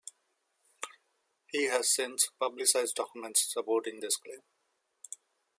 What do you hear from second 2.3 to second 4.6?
publicised documents supporting this claim.